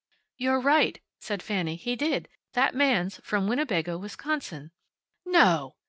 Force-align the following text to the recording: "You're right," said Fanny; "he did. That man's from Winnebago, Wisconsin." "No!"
"You're 0.35 0.59
right," 0.59 0.99
said 1.19 1.43
Fanny; 1.43 1.75
"he 1.75 1.95
did. 1.95 2.27
That 2.53 2.73
man's 2.73 3.19
from 3.23 3.47
Winnebago, 3.47 3.99
Wisconsin." 3.99 4.71
"No!" 5.27 5.75